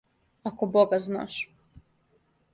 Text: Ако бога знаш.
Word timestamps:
Ако 0.49 0.67
бога 0.77 0.99
знаш. 1.05 1.39